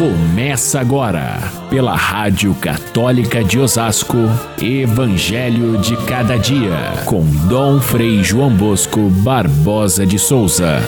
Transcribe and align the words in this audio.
Começa 0.00 0.80
agora, 0.80 1.36
pela 1.68 1.94
Rádio 1.94 2.54
Católica 2.54 3.44
de 3.44 3.58
Osasco, 3.58 4.16
Evangelho 4.58 5.76
de 5.76 5.94
Cada 6.06 6.38
Dia, 6.38 7.04
com 7.06 7.20
Dom 7.46 7.78
Frei 7.82 8.24
João 8.24 8.56
Bosco 8.56 9.10
Barbosa 9.22 10.06
de 10.06 10.18
Souza. 10.18 10.78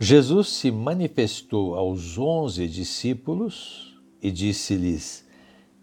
Jesus 0.00 0.48
se 0.48 0.72
manifestou 0.72 1.76
aos 1.76 2.18
onze 2.18 2.66
discípulos 2.66 3.96
e 4.20 4.32
disse-lhes: 4.32 5.24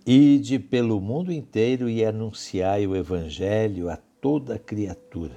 Ide 0.05 0.59
pelo 0.59 0.99
mundo 0.99 1.31
inteiro 1.31 1.89
e 1.89 2.03
anunciai 2.03 2.85
o 2.85 2.93
Evangelho 2.93 3.89
a 3.89 3.97
toda 4.23 4.57
criatura. 4.57 5.35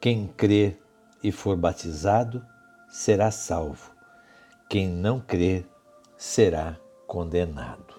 Quem 0.00 0.26
crer 0.26 0.82
e 1.22 1.30
for 1.30 1.56
batizado 1.56 2.44
será 2.88 3.30
salvo. 3.30 3.92
Quem 4.68 4.88
não 4.88 5.20
crer 5.20 5.64
será 6.16 6.76
condenado. 7.06 7.94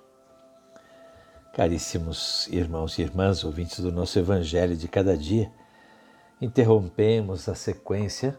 Caríssimos 1.54 2.46
irmãos 2.48 3.00
e 3.00 3.04
irmãs, 3.04 3.46
ouvintes 3.46 3.80
do 3.80 3.90
nosso 3.90 4.20
Evangelho 4.20 4.76
de 4.76 4.90
cada 4.90 5.16
dia, 5.18 5.50
interrompemos 6.42 7.48
a 7.48 7.56
sequência 7.56 8.38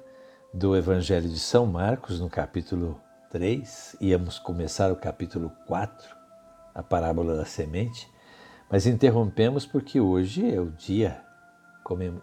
do 0.52 0.76
Evangelho 0.76 1.28
de 1.30 1.38
São 1.38 1.64
Marcos 1.64 2.20
no 2.20 2.28
capítulo 2.28 3.00
3, 3.30 3.96
íamos 3.98 4.38
começar 4.38 4.92
o 4.92 4.96
capítulo 4.96 5.50
4 5.66 6.14
a 6.74 6.82
parábola 6.82 7.34
da 7.34 7.46
semente, 7.46 8.06
mas 8.70 8.86
interrompemos 8.86 9.64
porque 9.64 9.98
hoje 9.98 10.54
é 10.54 10.60
o 10.60 10.70
dia 10.70 11.29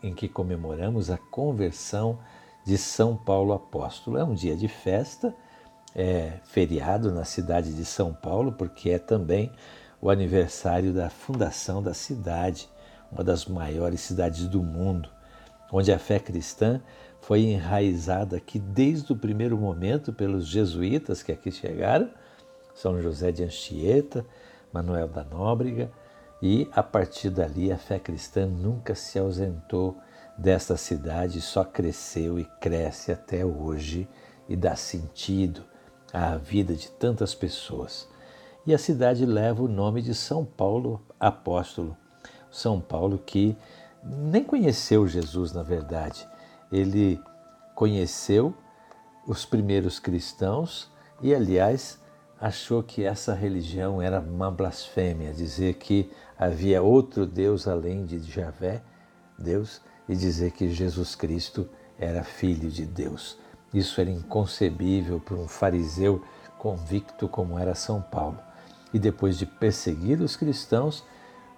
em 0.03 0.13
que 0.13 0.27
comemoramos 0.27 1.09
a 1.09 1.17
conversão 1.17 2.19
de 2.65 2.77
São 2.77 3.15
Paulo 3.15 3.53
Apóstolo. 3.53 4.17
É 4.17 4.23
um 4.23 4.33
dia 4.33 4.55
de 4.55 4.67
festa, 4.67 5.33
é 5.95 6.39
feriado 6.45 7.11
na 7.11 7.23
cidade 7.23 7.73
de 7.73 7.85
São 7.85 8.13
Paulo, 8.13 8.51
porque 8.51 8.89
é 8.89 8.99
também 8.99 9.51
o 10.01 10.09
aniversário 10.09 10.93
da 10.93 11.09
fundação 11.09 11.81
da 11.81 11.93
cidade, 11.93 12.69
uma 13.11 13.23
das 13.23 13.45
maiores 13.45 14.01
cidades 14.01 14.47
do 14.47 14.61
mundo, 14.61 15.09
onde 15.71 15.91
a 15.91 15.99
fé 15.99 16.19
cristã 16.19 16.81
foi 17.21 17.41
enraizada 17.41 18.37
aqui 18.37 18.59
desde 18.59 19.11
o 19.11 19.15
primeiro 19.15 19.57
momento 19.57 20.13
pelos 20.13 20.47
jesuítas 20.47 21.23
que 21.23 21.31
aqui 21.31 21.51
chegaram 21.51 22.09
são 22.77 23.01
José 23.01 23.31
de 23.31 23.43
Anchieta, 23.43 24.23
Manuel 24.71 25.07
da 25.07 25.23
Nóbrega, 25.23 25.91
e 26.41 26.69
a 26.71 26.83
partir 26.83 27.29
dali 27.29 27.71
a 27.71 27.77
fé 27.77 27.99
cristã 27.99 28.45
nunca 28.45 28.93
se 28.93 29.17
ausentou 29.17 29.97
desta 30.37 30.77
cidade, 30.77 31.41
só 31.41 31.63
cresceu 31.63 32.37
e 32.37 32.45
cresce 32.59 33.11
até 33.11 33.43
hoje 33.43 34.07
e 34.47 34.55
dá 34.55 34.75
sentido 34.75 35.63
à 36.13 36.37
vida 36.37 36.75
de 36.75 36.89
tantas 36.91 37.33
pessoas. 37.33 38.07
E 38.65 38.73
a 38.73 38.77
cidade 38.77 39.25
leva 39.25 39.63
o 39.63 39.67
nome 39.67 40.01
de 40.01 40.13
São 40.13 40.45
Paulo 40.45 41.01
apóstolo. 41.19 41.97
São 42.51 42.79
Paulo 42.79 43.17
que 43.17 43.57
nem 44.03 44.43
conheceu 44.43 45.07
Jesus, 45.07 45.53
na 45.53 45.63
verdade. 45.63 46.27
Ele 46.71 47.19
conheceu 47.73 48.53
os 49.25 49.45
primeiros 49.45 49.99
cristãos 49.99 50.91
e, 51.21 51.33
aliás, 51.33 51.99
achou 52.39 52.83
que 52.83 53.03
essa 53.03 53.33
religião 53.33 54.01
era 54.01 54.19
uma 54.19 54.51
blasfêmia, 54.51 55.33
dizer 55.33 55.75
que 55.75 56.11
havia 56.37 56.81
outro 56.81 57.25
Deus 57.25 57.67
além 57.67 58.05
de 58.05 58.19
Javé, 58.19 58.81
Deus, 59.37 59.81
e 60.07 60.15
dizer 60.15 60.51
que 60.51 60.69
Jesus 60.69 61.15
Cristo 61.15 61.67
era 61.99 62.23
filho 62.23 62.69
de 62.69 62.85
Deus. 62.85 63.37
Isso 63.73 63.99
era 63.99 64.09
inconcebível 64.09 65.19
para 65.19 65.35
um 65.35 65.47
fariseu 65.47 66.23
convicto 66.57 67.27
como 67.27 67.59
era 67.59 67.75
São 67.75 68.01
Paulo. 68.01 68.39
E 68.93 68.99
depois 68.99 69.37
de 69.37 69.45
perseguir 69.45 70.21
os 70.21 70.35
cristãos, 70.35 71.03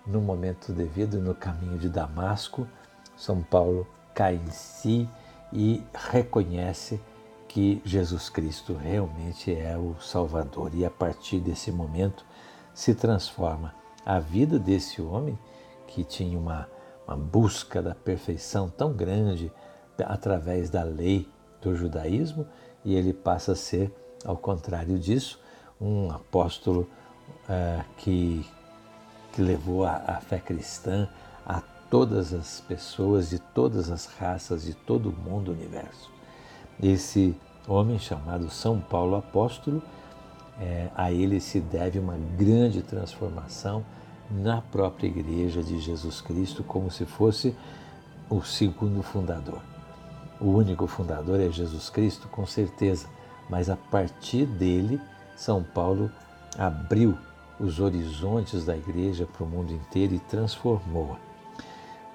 no 0.07 0.19
momento 0.19 0.73
devido, 0.73 1.19
no 1.19 1.35
caminho 1.35 1.77
de 1.77 1.89
Damasco, 1.89 2.67
São 3.15 3.43
Paulo 3.43 3.87
cai 4.13 4.35
em 4.35 4.49
si 4.49 5.07
e 5.53 5.83
reconhece 5.93 6.99
que 7.49 7.81
Jesus 7.83 8.29
Cristo 8.29 8.73
realmente 8.75 9.53
é 9.53 9.75
o 9.75 9.95
Salvador. 9.99 10.71
E 10.73 10.85
a 10.85 10.89
partir 10.89 11.39
desse 11.39 11.71
momento 11.71 12.23
se 12.73 12.93
transforma 12.93 13.73
a 14.05 14.19
vida 14.19 14.57
desse 14.57 15.01
homem 15.01 15.37
que 15.87 16.03
tinha 16.03 16.37
uma, 16.37 16.69
uma 17.07 17.17
busca 17.17 17.81
da 17.81 17.95
perfeição 17.95 18.69
tão 18.69 18.93
grande 18.93 19.51
através 20.05 20.69
da 20.69 20.83
lei 20.83 21.27
do 21.61 21.75
judaísmo 21.75 22.47
e 22.85 22.95
ele 22.95 23.11
passa 23.11 23.51
a 23.53 23.55
ser, 23.55 23.91
ao 24.23 24.37
contrário 24.37 24.97
disso, 24.97 25.41
um 25.81 26.11
apóstolo 26.11 26.87
uh, 27.49 27.83
que, 27.97 28.45
que 29.33 29.41
levou 29.41 29.85
a, 29.85 30.03
a 30.07 30.21
fé 30.21 30.39
cristã 30.39 31.09
a 31.45 31.61
todas 31.89 32.31
as 32.31 32.61
pessoas 32.61 33.29
de 33.29 33.39
todas 33.39 33.89
as 33.89 34.05
raças 34.05 34.63
de 34.63 34.73
todo 34.73 35.09
o 35.09 35.13
mundo, 35.13 35.51
universo. 35.51 36.18
Esse 36.81 37.35
homem 37.67 37.99
chamado 37.99 38.49
São 38.49 38.79
Paulo 38.79 39.15
Apóstolo, 39.15 39.81
é, 40.59 40.89
a 40.95 41.11
ele 41.11 41.39
se 41.39 41.59
deve 41.59 41.99
uma 41.99 42.17
grande 42.37 42.81
transformação 42.81 43.83
na 44.29 44.61
própria 44.61 45.07
Igreja 45.07 45.63
de 45.63 45.79
Jesus 45.79 46.21
Cristo, 46.21 46.63
como 46.63 46.89
se 46.91 47.05
fosse 47.05 47.55
o 48.29 48.41
segundo 48.41 49.01
fundador. 49.01 49.61
O 50.39 50.51
único 50.51 50.87
fundador 50.87 51.39
é 51.39 51.49
Jesus 51.49 51.89
Cristo, 51.89 52.27
com 52.27 52.45
certeza, 52.45 53.07
mas 53.49 53.69
a 53.69 53.75
partir 53.75 54.45
dele, 54.45 55.01
São 55.35 55.63
Paulo 55.63 56.09
abriu 56.57 57.17
os 57.59 57.79
horizontes 57.79 58.65
da 58.65 58.77
igreja 58.77 59.25
para 59.25 59.43
o 59.43 59.47
mundo 59.47 59.73
inteiro 59.73 60.15
e 60.15 60.19
transformou-a. 60.19 61.17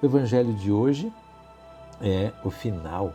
O 0.01 0.05
evangelho 0.05 0.53
de 0.53 0.71
hoje 0.71 1.13
é 2.01 2.31
o 2.43 2.49
final 2.49 3.13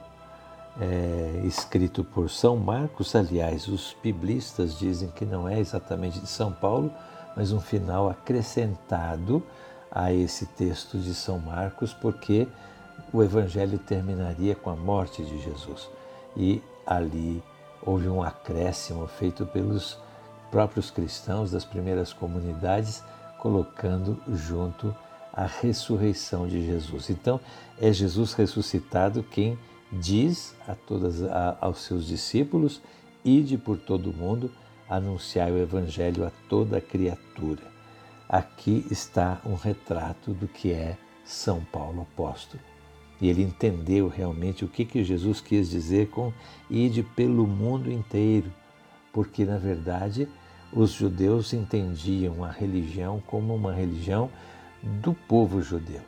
é, 0.80 1.42
escrito 1.44 2.02
por 2.02 2.30
São 2.30 2.56
Marcos. 2.56 3.14
Aliás, 3.14 3.68
os 3.68 3.94
biblistas 4.02 4.78
dizem 4.78 5.10
que 5.10 5.26
não 5.26 5.46
é 5.46 5.60
exatamente 5.60 6.18
de 6.18 6.26
São 6.26 6.50
Paulo, 6.50 6.90
mas 7.36 7.52
um 7.52 7.60
final 7.60 8.08
acrescentado 8.08 9.42
a 9.92 10.12
esse 10.12 10.46
texto 10.46 10.98
de 10.98 11.14
São 11.14 11.38
Marcos, 11.38 11.92
porque 11.92 12.48
o 13.12 13.22
evangelho 13.22 13.78
terminaria 13.78 14.54
com 14.54 14.70
a 14.70 14.76
morte 14.76 15.22
de 15.22 15.38
Jesus. 15.38 15.88
E 16.36 16.62
ali 16.86 17.42
houve 17.82 18.08
um 18.08 18.22
acréscimo 18.22 19.06
feito 19.06 19.44
pelos 19.46 19.98
próprios 20.50 20.90
cristãos 20.90 21.50
das 21.50 21.64
primeiras 21.64 22.12
comunidades, 22.12 23.02
colocando 23.38 24.20
junto 24.28 24.94
a 25.32 25.46
ressurreição 25.46 26.46
de 26.46 26.64
Jesus. 26.64 27.10
Então, 27.10 27.40
é 27.80 27.92
Jesus 27.92 28.32
ressuscitado 28.32 29.22
quem 29.22 29.58
diz 29.92 30.54
a 30.66 30.74
todas 30.74 31.22
a, 31.22 31.56
aos 31.60 31.80
seus 31.82 32.06
discípulos: 32.06 32.80
ide 33.24 33.58
por 33.58 33.78
todo 33.78 34.10
o 34.10 34.14
mundo, 34.14 34.50
anunciai 34.88 35.50
o 35.50 35.58
evangelho 35.58 36.26
a 36.26 36.30
toda 36.48 36.80
criatura. 36.80 37.62
Aqui 38.28 38.86
está 38.90 39.40
um 39.44 39.54
retrato 39.54 40.32
do 40.32 40.46
que 40.46 40.72
é 40.72 40.96
São 41.24 41.64
Paulo 41.64 42.02
apóstolo. 42.02 42.62
E 43.20 43.28
ele 43.28 43.42
entendeu 43.42 44.08
realmente 44.08 44.64
o 44.64 44.68
que, 44.68 44.84
que 44.84 45.04
Jesus 45.04 45.40
quis 45.40 45.68
dizer 45.68 46.08
com 46.10 46.32
ide 46.70 47.02
pelo 47.02 47.46
mundo 47.46 47.92
inteiro, 47.92 48.50
porque 49.12 49.44
na 49.44 49.58
verdade 49.58 50.28
os 50.72 50.92
judeus 50.92 51.52
entendiam 51.52 52.44
a 52.44 52.50
religião 52.50 53.22
como 53.26 53.54
uma 53.54 53.72
religião 53.72 54.30
do 54.82 55.12
povo 55.12 55.60
judeu. 55.60 56.00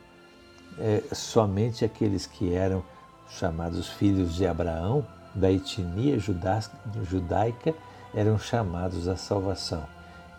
É, 0.78 1.02
somente 1.12 1.84
aqueles 1.84 2.26
que 2.26 2.54
eram 2.54 2.82
chamados 3.28 3.88
filhos 3.88 4.34
de 4.34 4.46
Abraão, 4.46 5.06
da 5.34 5.50
etnia 5.50 6.18
judaica, 6.18 7.74
eram 8.14 8.38
chamados 8.38 9.08
à 9.08 9.16
salvação. 9.16 9.84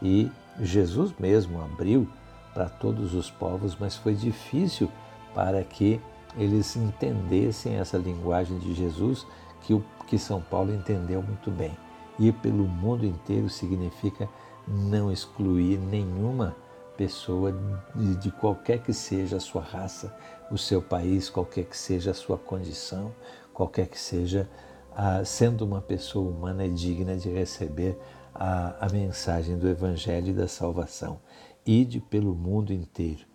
E 0.02 0.32
Jesus 0.60 1.14
mesmo 1.20 1.62
abriu 1.62 2.08
para 2.54 2.70
todos 2.70 3.14
os 3.14 3.32
povos, 3.32 3.76
mas 3.80 3.96
foi 3.96 4.14
difícil 4.14 4.90
para 5.34 5.64
que 5.64 6.00
eles 6.38 6.76
entendessem 6.76 7.76
essa 7.76 7.98
linguagem 7.98 8.58
de 8.60 8.74
Jesus 8.74 9.26
que, 9.62 9.74
o, 9.74 9.84
que 10.08 10.18
São 10.18 10.42
Paulo 10.42 10.74
entendeu 10.74 11.22
muito 11.22 11.50
bem. 11.50 11.76
Ir 12.20 12.34
pelo 12.34 12.68
mundo 12.68 13.06
inteiro 13.06 13.50
significa 13.50 14.30
não 14.68 15.12
excluir 15.12 15.80
nenhuma 15.80 16.56
pessoa 16.98 17.54
de, 17.96 18.16
de, 18.16 18.32
qualquer 18.32 18.80
que 18.80 18.94
seja 18.94 19.38
a 19.38 19.40
sua 19.40 19.62
raça, 19.62 20.16
o 20.52 20.58
seu 20.58 20.82
país, 20.82 21.30
qualquer 21.30 21.66
que 21.66 21.78
seja 21.78 22.12
a 22.12 22.14
sua 22.14 22.38
condição, 22.38 23.12
qualquer 23.54 23.88
que 23.88 24.00
seja, 24.00 24.50
a, 24.96 25.24
sendo 25.26 25.66
uma 25.66 25.82
pessoa 25.82 26.30
humana, 26.30 26.66
é 26.66 26.68
digna 26.68 27.16
de 27.16 27.30
receber 27.30 27.98
a, 28.34 28.86
a 28.86 28.90
mensagem 28.92 29.58
do 29.58 29.68
Evangelho 29.68 30.30
e 30.30 30.34
da 30.34 30.48
salvação. 30.48 31.20
Ide 31.66 32.00
pelo 32.00 32.36
mundo 32.36 32.74
inteiro, 32.74 33.26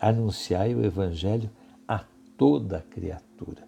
anunciai 0.00 0.74
o 0.74 0.84
Evangelho 0.84 1.50
a 1.86 2.04
toda 2.36 2.84
criatura. 2.90 3.66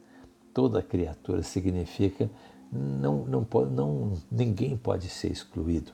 Toda 0.53 0.83
criatura 0.83 1.43
significa 1.43 2.29
não, 2.73 3.25
não, 3.25 3.45
pode, 3.45 3.73
não 3.73 4.13
ninguém 4.31 4.77
pode 4.77 5.09
ser 5.09 5.33
excluído. 5.33 5.93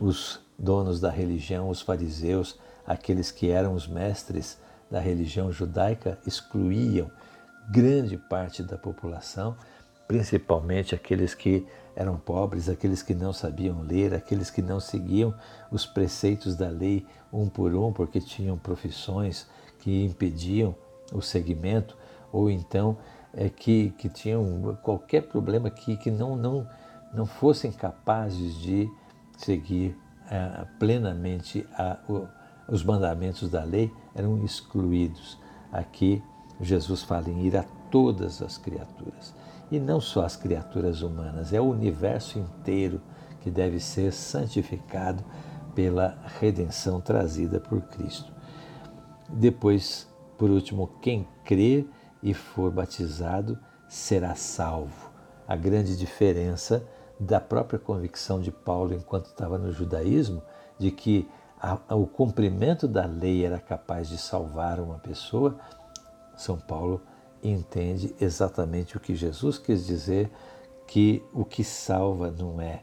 Os 0.00 0.40
donos 0.58 1.00
da 1.00 1.10
religião, 1.10 1.68
os 1.68 1.80
fariseus, 1.80 2.58
aqueles 2.86 3.30
que 3.30 3.50
eram 3.50 3.74
os 3.74 3.86
mestres 3.86 4.58
da 4.90 5.00
religião 5.00 5.50
judaica, 5.50 6.18
excluíam 6.26 7.10
grande 7.70 8.16
parte 8.16 8.62
da 8.62 8.76
população, 8.76 9.56
principalmente 10.06 10.94
aqueles 10.94 11.34
que 11.34 11.66
eram 11.96 12.16
pobres, 12.18 12.68
aqueles 12.68 13.02
que 13.02 13.14
não 13.14 13.32
sabiam 13.32 13.80
ler, 13.82 14.12
aqueles 14.14 14.50
que 14.50 14.60
não 14.60 14.80
seguiam 14.80 15.34
os 15.70 15.86
preceitos 15.86 16.56
da 16.56 16.68
lei 16.68 17.06
um 17.32 17.48
por 17.48 17.74
um, 17.74 17.92
porque 17.92 18.20
tinham 18.20 18.58
profissões 18.58 19.46
que 19.80 20.04
impediam 20.04 20.74
o 21.12 21.20
seguimento, 21.20 21.96
ou 22.32 22.50
então 22.50 22.96
é, 23.32 23.48
que, 23.48 23.90
que 23.98 24.08
tinham 24.08 24.76
qualquer 24.82 25.22
problema 25.22 25.70
que, 25.70 25.96
que 25.96 26.10
não, 26.10 26.36
não, 26.36 26.68
não 27.12 27.26
fossem 27.26 27.72
capazes 27.72 28.54
de 28.54 28.88
seguir 29.36 29.96
plenamente 30.78 31.66
a, 31.74 31.98
o, 32.08 32.26
os 32.68 32.82
mandamentos 32.82 33.50
da 33.50 33.64
lei, 33.64 33.92
eram 34.14 34.44
excluídos. 34.44 35.38
Aqui 35.72 36.22
Jesus 36.60 37.02
fala 37.02 37.28
em 37.28 37.46
ir 37.46 37.56
a 37.56 37.64
todas 37.90 38.40
as 38.40 38.56
criaturas. 38.56 39.34
E 39.70 39.78
não 39.78 40.00
só 40.00 40.24
as 40.24 40.36
criaturas 40.36 41.02
humanas, 41.02 41.52
é 41.52 41.60
o 41.60 41.70
universo 41.70 42.38
inteiro 42.38 43.00
que 43.40 43.50
deve 43.50 43.80
ser 43.80 44.12
santificado 44.12 45.24
pela 45.74 46.16
redenção 46.40 47.00
trazida 47.00 47.60
por 47.60 47.80
Cristo. 47.82 48.32
Depois, 49.28 50.08
por 50.38 50.50
último, 50.50 50.86
quem 51.00 51.26
crer 51.44 51.88
e 52.22 52.32
for 52.32 52.70
batizado 52.70 53.58
será 53.88 54.34
salvo. 54.34 55.10
A 55.46 55.56
grande 55.56 55.96
diferença 55.96 56.86
da 57.18 57.40
própria 57.40 57.78
convicção 57.78 58.40
de 58.40 58.50
Paulo 58.50 58.94
enquanto 58.94 59.26
estava 59.26 59.58
no 59.58 59.72
judaísmo, 59.72 60.42
de 60.78 60.90
que 60.90 61.28
a, 61.60 61.78
a, 61.88 61.94
o 61.94 62.06
cumprimento 62.06 62.86
da 62.86 63.06
lei 63.06 63.44
era 63.44 63.58
capaz 63.58 64.08
de 64.08 64.18
salvar 64.18 64.80
uma 64.80 64.98
pessoa, 64.98 65.56
São 66.36 66.58
Paulo 66.58 67.00
entende 67.42 68.14
exatamente 68.20 68.96
o 68.96 69.00
que 69.00 69.14
Jesus 69.14 69.58
quis 69.58 69.86
dizer, 69.86 70.30
que 70.86 71.22
o 71.32 71.44
que 71.44 71.64
salva 71.64 72.30
não 72.30 72.60
é 72.60 72.82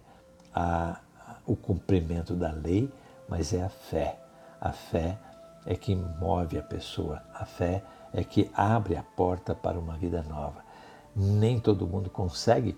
a, 0.53 0.99
o 1.45 1.55
cumprimento 1.55 2.33
da 2.33 2.51
lei, 2.51 2.91
mas 3.27 3.53
é 3.53 3.63
a 3.63 3.69
fé. 3.69 4.19
A 4.59 4.71
fé 4.71 5.17
é 5.65 5.75
que 5.75 5.95
move 5.95 6.57
a 6.57 6.63
pessoa, 6.63 7.21
a 7.33 7.45
fé 7.45 7.83
é 8.13 8.23
que 8.23 8.49
abre 8.53 8.95
a 8.95 9.03
porta 9.03 9.55
para 9.55 9.79
uma 9.79 9.97
vida 9.97 10.23
nova. 10.23 10.63
Nem 11.15 11.59
todo 11.59 11.87
mundo 11.87 12.09
consegue 12.09 12.77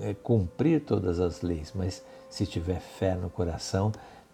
é, 0.00 0.14
cumprir 0.14 0.84
todas 0.84 1.20
as 1.20 1.42
leis, 1.42 1.72
mas 1.74 2.02
se 2.28 2.44
tiver 2.46 2.80
fé 2.80 3.14
no 3.14 3.30
coração, 3.30 3.92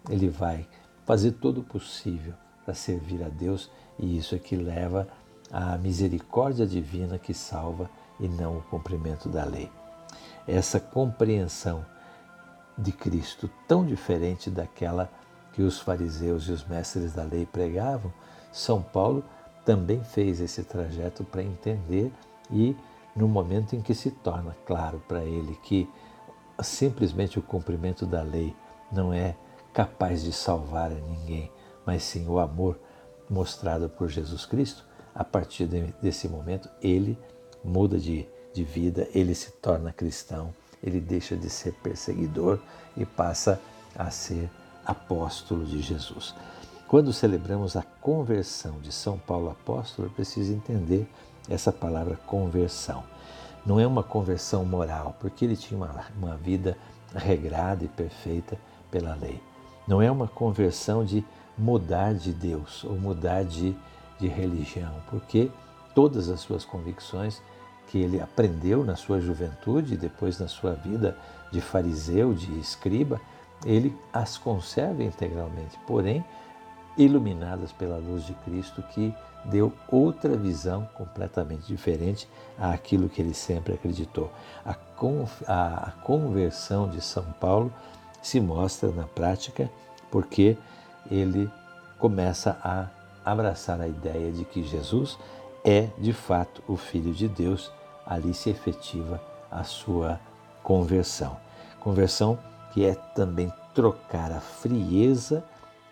ele 0.09 0.29
vai 0.29 0.67
fazer 1.05 1.33
todo 1.33 1.59
o 1.59 1.63
possível 1.63 2.33
para 2.63 2.73
servir 2.73 3.23
a 3.23 3.29
Deus 3.29 3.69
e 3.99 4.17
isso 4.17 4.35
é 4.35 4.39
que 4.39 4.55
leva 4.55 5.07
à 5.51 5.77
misericórdia 5.77 6.65
divina 6.65 7.19
que 7.19 7.33
salva 7.33 7.89
e 8.19 8.27
não 8.27 8.57
o 8.57 8.61
cumprimento 8.63 9.29
da 9.29 9.45
lei. 9.45 9.69
Essa 10.47 10.79
compreensão 10.79 11.85
de 12.77 12.91
Cristo 12.91 13.49
tão 13.67 13.85
diferente 13.85 14.49
daquela 14.49 15.09
que 15.53 15.61
os 15.61 15.79
fariseus 15.79 16.47
e 16.47 16.51
os 16.51 16.65
mestres 16.65 17.13
da 17.13 17.23
lei 17.23 17.45
pregavam, 17.45 18.11
São 18.51 18.81
Paulo 18.81 19.23
também 19.63 20.03
fez 20.03 20.41
esse 20.41 20.63
trajeto 20.63 21.23
para 21.23 21.41
entender 21.41 22.11
e 22.51 22.75
no 23.15 23.27
momento 23.27 23.75
em 23.75 23.81
que 23.81 23.95
se 23.95 24.11
torna 24.11 24.55
claro 24.65 25.01
para 25.07 25.23
ele 25.23 25.57
que 25.63 25.89
simplesmente 26.61 27.39
o 27.39 27.41
cumprimento 27.41 28.05
da 28.05 28.21
lei 28.21 28.55
não 28.91 29.13
é 29.13 29.35
capaz 29.73 30.23
de 30.23 30.31
salvar 30.31 30.91
a 30.91 30.95
ninguém, 30.95 31.51
mas 31.85 32.03
sim 32.03 32.27
o 32.27 32.39
amor 32.39 32.79
mostrado 33.29 33.89
por 33.89 34.09
Jesus 34.09 34.45
Cristo, 34.45 34.85
a 35.13 35.23
partir 35.23 35.65
desse 36.01 36.27
momento 36.27 36.69
ele 36.81 37.17
muda 37.63 37.97
de, 37.97 38.27
de 38.53 38.63
vida, 38.63 39.07
ele 39.13 39.33
se 39.33 39.51
torna 39.51 39.91
cristão, 39.91 40.53
ele 40.83 40.99
deixa 40.99 41.35
de 41.35 41.49
ser 41.49 41.73
perseguidor 41.75 42.59
e 42.95 43.05
passa 43.05 43.59
a 43.97 44.11
ser 44.11 44.49
apóstolo 44.85 45.65
de 45.65 45.81
Jesus. 45.81 46.35
Quando 46.87 47.11
celebramos 47.11 47.75
a 47.75 47.81
conversão 47.81 48.79
de 48.79 48.91
São 48.91 49.17
Paulo 49.17 49.49
apóstolo, 49.49 50.07
é 50.07 50.11
preciso 50.11 50.53
entender 50.53 51.09
essa 51.49 51.71
palavra 51.71 52.15
conversão. 52.25 53.03
Não 53.65 53.79
é 53.79 53.87
uma 53.87 54.03
conversão 54.03 54.63
moral, 54.63 55.15
porque 55.19 55.45
ele 55.45 55.55
tinha 55.55 55.77
uma, 55.77 56.05
uma 56.15 56.35
vida 56.35 56.77
regrada 57.13 57.83
e 57.83 57.87
perfeita 57.87 58.57
pela 58.91 59.15
lei. 59.15 59.41
Não 59.87 60.01
é 60.01 60.11
uma 60.11 60.27
conversão 60.27 61.03
de 61.03 61.23
mudar 61.57 62.13
de 62.13 62.31
Deus 62.31 62.83
ou 62.83 62.97
mudar 62.97 63.43
de, 63.43 63.75
de 64.19 64.27
religião, 64.27 64.93
porque 65.09 65.49
todas 65.93 66.29
as 66.29 66.41
suas 66.41 66.65
convicções 66.65 67.41
que 67.87 67.99
ele 67.99 68.19
aprendeu 68.19 68.83
na 68.83 68.95
sua 68.95 69.21
juventude 69.21 69.95
depois 69.95 70.39
na 70.39 70.47
sua 70.47 70.73
vida 70.73 71.17
de 71.51 71.61
fariseu, 71.61 72.33
de 72.33 72.51
escriba, 72.59 73.21
ele 73.65 73.95
as 74.11 74.37
conserva 74.37 75.03
integralmente. 75.03 75.79
Porém, 75.87 76.25
iluminadas 76.97 77.71
pela 77.71 77.97
luz 77.97 78.25
de 78.25 78.33
Cristo, 78.33 78.83
que 78.91 79.13
deu 79.43 79.71
outra 79.87 80.35
visão 80.35 80.87
completamente 80.93 81.67
diferente 81.67 82.27
àquilo 82.57 83.09
que 83.09 83.21
ele 83.21 83.33
sempre 83.33 83.73
acreditou. 83.73 84.31
A, 84.65 84.75
a, 85.47 85.89
a 85.89 85.91
conversão 86.03 86.89
de 86.89 87.01
São 87.01 87.25
Paulo 87.39 87.71
se 88.21 88.39
mostra 88.39 88.89
na 88.91 89.03
prática 89.03 89.69
porque 90.09 90.57
ele 91.11 91.49
começa 91.99 92.57
a 92.63 92.87
abraçar 93.23 93.79
a 93.81 93.87
ideia 93.87 94.31
de 94.31 94.45
que 94.45 94.63
Jesus 94.63 95.17
é 95.63 95.89
de 95.97 96.13
fato 96.13 96.63
o 96.67 96.77
Filho 96.77 97.13
de 97.13 97.27
Deus, 97.27 97.71
ali 98.05 98.33
se 98.33 98.49
efetiva 98.49 99.19
a 99.51 99.63
sua 99.63 100.19
conversão. 100.61 101.37
Conversão 101.79 102.37
que 102.71 102.85
é 102.85 102.93
também 102.93 103.51
trocar 103.73 104.31
a 104.31 104.39
frieza 104.39 105.43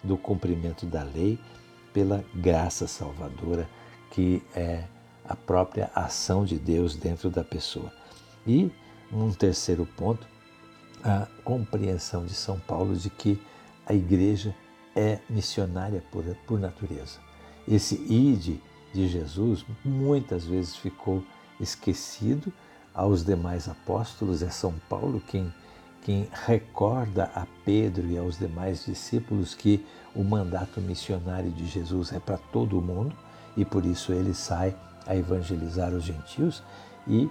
do 0.04 0.18
cumprimento 0.18 0.86
da 0.86 1.04
lei 1.04 1.40
pela 1.94 2.24
graça 2.34 2.88
salvadora, 2.88 3.70
que 4.12 4.44
é 4.56 4.84
a 5.24 5.36
própria 5.36 5.90
ação 5.96 6.44
de 6.44 6.58
Deus 6.58 6.96
dentro 6.96 7.30
da 7.30 7.44
pessoa. 7.44 7.92
E 8.46 8.72
um 9.12 9.32
terceiro 9.32 9.86
ponto, 9.86 10.28
a 11.04 11.28
compreensão 11.44 12.26
de 12.26 12.34
São 12.34 12.60
Paulo 12.60 12.96
de 12.96 13.10
que 13.10 13.42
a 13.86 13.94
igreja 13.94 14.56
é 14.96 15.20
missionária 15.30 16.04
por, 16.12 16.24
por 16.48 16.60
natureza. 16.60 17.20
Esse 17.68 17.96
ide 17.96 18.62
de 18.94 19.08
Jesus 19.08 19.66
muitas 19.84 20.46
vezes 20.46 20.76
ficou 20.76 21.24
esquecido 21.60 22.52
aos 22.94 23.26
demais 23.26 23.68
apóstolos, 23.68 24.44
é 24.44 24.50
São 24.50 24.74
Paulo 24.90 25.22
quem 25.28 25.52
quem 26.04 26.28
recorda 26.46 27.32
a 27.34 27.48
Pedro 27.64 28.06
e 28.08 28.18
aos 28.18 28.38
demais 28.38 28.86
discípulos 28.86 29.56
que 29.56 29.86
o 30.14 30.24
mandato 30.24 30.82
missionário 30.82 31.50
de 31.50 31.66
Jesus 31.66 32.12
é 32.12 32.20
para 32.20 32.38
todo 32.38 32.78
o 32.78 32.82
mundo 32.82 33.16
e 33.56 33.64
por 33.64 33.86
isso 33.86 34.12
ele 34.12 34.34
sai 34.34 34.76
a 35.08 35.16
evangelizar 35.16 35.94
os 35.94 36.04
gentios 36.04 36.62
e 37.08 37.30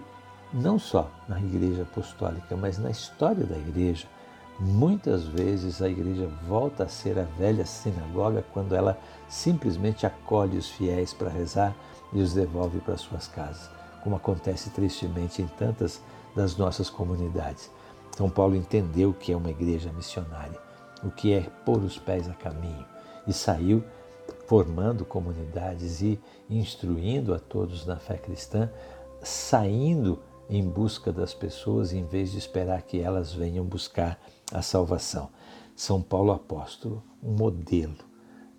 não 0.52 0.78
só 0.78 1.10
na 1.28 1.38
igreja 1.38 1.82
apostólica, 1.82 2.56
mas 2.56 2.78
na 2.78 2.90
história 2.90 3.44
da 3.44 3.56
igreja. 3.56 4.06
Muitas 4.58 5.24
vezes 5.24 5.82
a 5.82 5.88
igreja 5.88 6.28
volta 6.46 6.84
a 6.84 6.88
ser 6.88 7.18
a 7.18 7.24
velha 7.24 7.66
sinagoga 7.66 8.44
quando 8.52 8.74
ela 8.74 8.98
simplesmente 9.28 10.06
acolhe 10.06 10.56
os 10.56 10.68
fiéis 10.68 11.12
para 11.12 11.30
rezar 11.30 11.74
e 12.12 12.20
os 12.20 12.34
devolve 12.34 12.78
para 12.80 12.96
suas 12.96 13.26
casas, 13.26 13.70
como 14.02 14.16
acontece 14.16 14.70
tristemente 14.70 15.42
em 15.42 15.46
tantas 15.46 16.00
das 16.34 16.56
nossas 16.56 16.88
comunidades. 16.88 17.70
São 18.16 18.28
Paulo 18.28 18.54
entendeu 18.54 19.10
o 19.10 19.14
que 19.14 19.32
é 19.32 19.36
uma 19.36 19.50
igreja 19.50 19.90
missionária, 19.92 20.58
o 21.02 21.10
que 21.10 21.32
é 21.32 21.40
pôr 21.64 21.82
os 21.82 21.98
pés 21.98 22.28
a 22.28 22.34
caminho, 22.34 22.84
e 23.26 23.32
saiu 23.32 23.82
formando 24.46 25.04
comunidades 25.04 26.02
e 26.02 26.20
instruindo 26.48 27.32
a 27.32 27.38
todos 27.38 27.86
na 27.86 27.96
fé 27.96 28.18
cristã, 28.18 28.70
saindo 29.22 30.18
em 30.48 30.62
busca 30.68 31.10
das 31.10 31.32
pessoas 31.32 31.92
em 31.92 32.04
vez 32.04 32.32
de 32.32 32.38
esperar 32.38 32.82
que 32.82 33.00
elas 33.00 33.32
venham 33.32 33.64
buscar 33.64 34.20
a 34.52 34.60
salvação. 34.60 35.30
São 35.74 36.02
Paulo 36.02 36.32
apóstolo, 36.32 37.02
um 37.22 37.32
modelo 37.32 37.96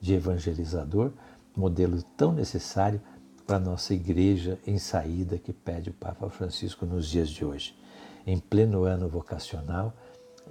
de 0.02 0.16
evangelizador, 0.16 1.12
modelo 1.56 2.02
tão 2.18 2.32
necessário 2.34 3.00
para 3.46 3.58
a 3.58 3.60
nossa 3.60 3.94
igreja 3.94 4.58
em 4.66 4.80
saída 4.80 5.38
que 5.38 5.54
pede 5.54 5.92
o 5.92 5.94
Papa 5.94 6.28
Francisco 6.30 6.86
nos 6.86 7.08
dias 7.08 7.30
de 7.30 7.46
hoje 7.46 7.76
em 8.26 8.40
pleno 8.40 8.84
ano 8.84 9.08
vocacional, 9.08 9.94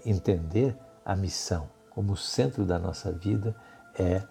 entender 0.04 0.76
a 1.04 1.16
missão 1.16 1.68
como 1.90 2.16
centro 2.16 2.64
da 2.64 2.78
nossa 2.78 3.12
vida 3.12 3.54
é 3.98 4.22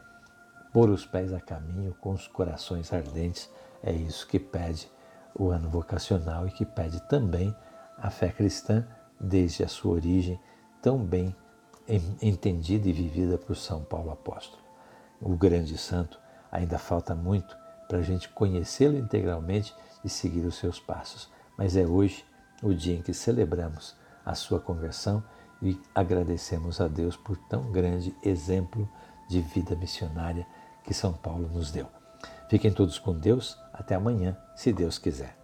pôr 0.73 0.89
os 0.89 1.05
pés 1.05 1.33
a 1.33 1.39
caminho 1.39 1.95
com 1.99 2.11
os 2.11 2.27
corações 2.27 2.91
ardentes. 2.91 3.49
É 3.83 3.91
isso 3.91 4.27
que 4.27 4.39
pede 4.39 4.89
o 5.35 5.49
ano 5.49 5.69
vocacional 5.69 6.47
e 6.47 6.51
que 6.51 6.65
pede 6.65 6.99
também 7.07 7.55
a 7.97 8.09
fé 8.09 8.29
cristã 8.29 8.85
desde 9.19 9.63
a 9.63 9.67
sua 9.67 9.93
origem, 9.93 10.39
tão 10.81 10.97
bem 10.97 11.35
entendida 12.21 12.87
e 12.87 12.93
vivida 12.93 13.37
por 13.37 13.55
São 13.55 13.83
Paulo 13.83 14.11
Apóstolo. 14.11 14.61
O 15.21 15.35
grande 15.35 15.77
santo 15.77 16.19
ainda 16.51 16.79
falta 16.79 17.13
muito 17.13 17.55
para 17.87 17.99
a 17.99 18.01
gente 18.01 18.29
conhecê-lo 18.29 18.97
integralmente 18.97 19.75
e 20.03 20.09
seguir 20.09 20.45
os 20.45 20.55
seus 20.55 20.79
passos, 20.79 21.29
mas 21.57 21.75
é 21.75 21.85
hoje 21.85 22.25
o 22.61 22.73
dia 22.73 22.95
em 22.95 23.01
que 23.01 23.13
celebramos 23.13 23.95
a 24.25 24.35
sua 24.35 24.59
conversão 24.59 25.23
e 25.61 25.79
agradecemos 25.93 26.81
a 26.81 26.87
Deus 26.87 27.15
por 27.15 27.37
tão 27.37 27.71
grande 27.71 28.15
exemplo 28.23 28.89
de 29.29 29.41
vida 29.41 29.75
missionária 29.75 30.45
que 30.83 30.93
São 30.93 31.13
Paulo 31.13 31.47
nos 31.47 31.71
deu. 31.71 31.87
Fiquem 32.49 32.71
todos 32.71 32.99
com 32.99 33.17
Deus. 33.17 33.57
Até 33.71 33.95
amanhã, 33.95 34.37
se 34.55 34.73
Deus 34.73 34.97
quiser. 34.97 35.40